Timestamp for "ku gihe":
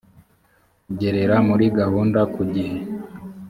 2.33-2.77